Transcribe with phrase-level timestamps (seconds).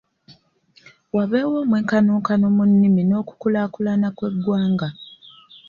[1.15, 4.87] Wabeewo omwenkanonkano mu nnimi n'okukulaakulana kw'eggwanga.